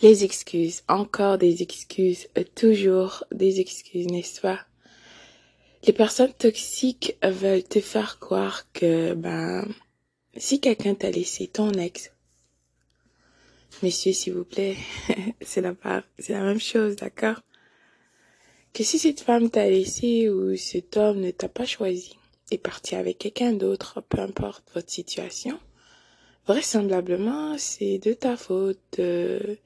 [0.00, 4.60] Les excuses, encore des excuses, toujours des excuses, n'est-ce pas?
[5.84, 9.66] Les personnes toxiques veulent te faire croire que, ben,
[10.36, 12.12] si quelqu'un t'a laissé ton ex,
[13.82, 14.76] messieurs, s'il vous plaît,
[15.40, 15.74] c'est la
[16.28, 17.40] même chose, d'accord?
[18.72, 22.16] Que si cette femme t'a laissé ou cet homme ne t'a pas choisi,
[22.52, 25.58] est parti avec quelqu'un d'autre, peu importe votre situation,
[26.46, 29.00] vraisemblablement, c'est de ta faute.
[29.00, 29.56] Euh,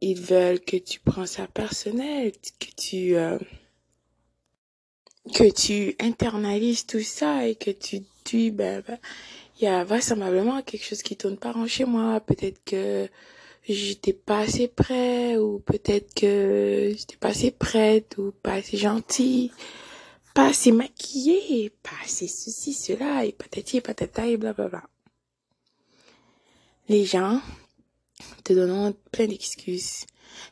[0.00, 3.38] ils veulent que tu prends ça personnel, que tu euh,
[5.34, 8.98] que tu internalises tout ça et que tu dis ben, ben
[9.60, 13.08] il y a vraisemblablement quelque chose qui tourne pas en chez moi, peut-être que
[13.68, 19.52] j'étais pas assez prêt ou peut-être que j'étais pas assez prête ou pas assez gentille,
[20.34, 24.82] pas assez maquillée, pas assez ceci, cela et patati patata et blablabla.
[26.88, 27.40] Les gens
[28.44, 30.06] te donnant plein d'excuses.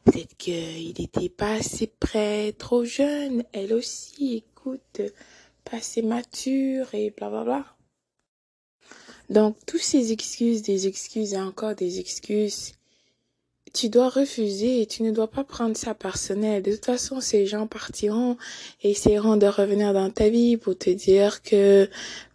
[0.04, 5.00] Peut-être qu'il n'était pas assez prêt, trop jeune, elle aussi, écoute,
[5.64, 7.64] pas assez mature et bla bla bla.
[9.30, 12.72] Donc, toutes ces excuses, des excuses et encore des excuses,
[13.72, 16.62] tu dois refuser et tu ne dois pas prendre ça personnel.
[16.62, 18.36] De toute façon, ces gens partiront
[18.82, 21.88] et essaieront de revenir dans ta vie pour te dire que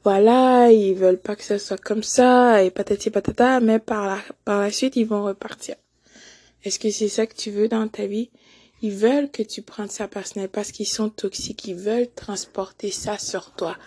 [0.04, 4.20] voilà, ils veulent pas que ça soit comme ça et patati patata, mais par la,
[4.46, 5.76] par la suite, ils vont repartir.
[6.64, 8.30] Est-ce que c'est ça que tu veux dans ta vie?
[8.82, 11.66] Ils veulent que tu prennes ça personnel parce qu'ils sont toxiques.
[11.66, 13.78] Ils veulent transporter ça sur toi.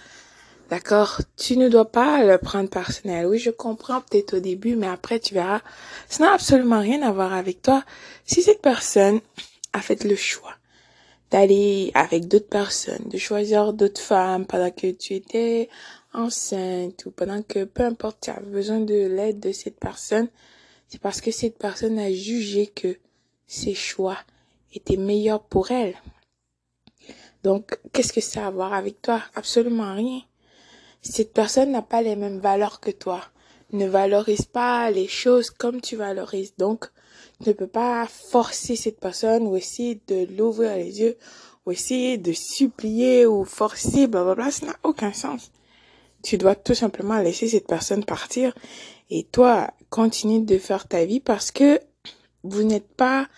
[0.68, 1.20] D'accord?
[1.36, 3.26] Tu ne dois pas le prendre personnel.
[3.26, 5.60] Oui, je comprends peut-être au début, mais après, tu verras.
[6.08, 7.84] Ça n'a absolument rien à voir avec toi.
[8.24, 9.20] Si cette personne
[9.72, 10.54] a fait le choix
[11.30, 15.68] d'aller avec d'autres personnes, de choisir d'autres femmes pendant que tu étais
[16.12, 20.28] enceinte ou pendant que, peu importe, tu as besoin de l'aide de cette personne,
[20.88, 22.96] c'est parce que cette personne a jugé que
[23.46, 24.18] ses choix
[24.72, 25.94] étaient meilleurs pour elle.
[27.44, 29.22] Donc, qu'est-ce que ça a à voir avec toi?
[29.34, 30.22] Absolument rien
[31.06, 33.22] cette personne n'a pas les mêmes valeurs que toi,
[33.72, 36.54] ne valorise pas les choses comme tu valorises.
[36.56, 36.86] Donc,
[37.42, 41.16] tu ne peux pas forcer cette personne ou essayer de l'ouvrir les yeux
[41.64, 44.50] ou essayer de supplier ou forcer, blablabla.
[44.50, 45.50] Ça n'a aucun sens.
[46.22, 48.54] Tu dois tout simplement laisser cette personne partir
[49.10, 51.80] et toi, continue de faire ta vie parce que
[52.42, 53.28] vous n'êtes pas,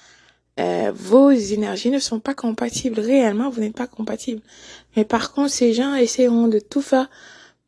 [0.59, 3.01] euh, vos énergies ne sont pas compatibles.
[3.01, 4.43] Réellement, vous n'êtes pas compatibles.
[4.97, 7.11] Mais par contre, ces gens essaieront de tout faire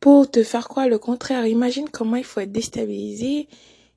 [0.01, 1.45] pour te faire quoi le contraire.
[1.45, 3.47] Imagine comment il faut être déstabilisé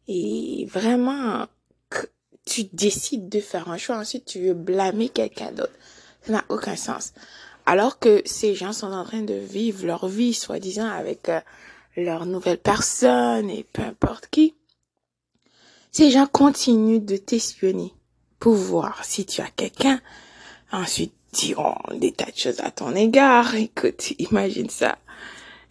[0.06, 1.47] et vraiment
[2.44, 5.72] tu décides de faire un choix, ensuite tu veux blâmer quelqu'un d'autre.
[6.22, 7.14] Ça n'a aucun sens.
[7.66, 11.41] Alors que ces gens sont en train de vivre leur vie, soi-disant, avec euh,
[11.97, 14.54] leur nouvelle personne et peu importe qui.
[15.91, 17.94] Ces gens continuent de t'espionner
[18.38, 20.00] pour voir si tu as quelqu'un.
[20.70, 23.54] Ensuite, diront des tas de choses à ton égard.
[23.54, 24.98] Écoute, imagine ça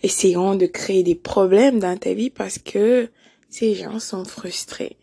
[0.04, 3.10] essayons de créer des problèmes dans ta vie parce que
[3.50, 4.98] ces gens sont frustrés.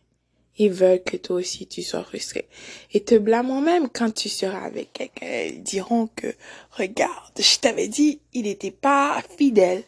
[0.59, 2.47] Ils veulent que toi aussi tu sois frustré.
[2.93, 5.45] Et te blâmant même quand tu seras avec quelqu'un.
[5.47, 6.27] Ils diront que,
[6.73, 9.83] regarde, je t'avais dit, il n'était pas fidèle.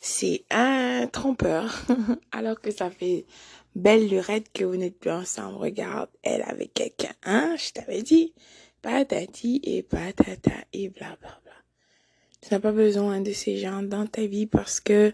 [0.00, 1.84] C'est un trompeur.
[2.32, 3.26] Alors que ça fait
[3.74, 5.58] belle lurette que vous n'êtes plus ensemble.
[5.58, 7.12] Regarde, elle avec quelqu'un.
[7.24, 8.32] Hein, je t'avais dit.
[8.80, 11.47] Patati et patata et blablabla.
[12.48, 15.12] Tu n'as pas besoin de ces gens dans ta vie parce que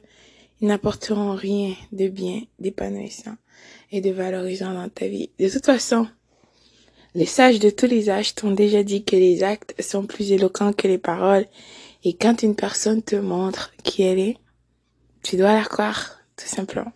[0.60, 3.34] ils n'apporteront rien de bien, d'épanouissant
[3.90, 5.30] et de valorisant dans ta vie.
[5.40, 6.06] De toute façon,
[7.16, 10.72] les sages de tous les âges t'ont déjà dit que les actes sont plus éloquents
[10.72, 11.46] que les paroles.
[12.04, 14.36] Et quand une personne te montre qui elle est,
[15.24, 16.92] tu dois la croire, tout simplement.